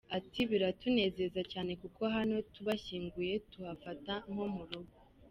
Ati 0.17 0.39
“Biratuneza 0.49 1.41
cyane 1.51 1.71
kuko 1.81 2.01
hano 2.15 2.35
tubashyinguye 2.53 3.33
tuhafata 3.51 4.13
nko 4.31 4.45
murugo. 4.55 4.95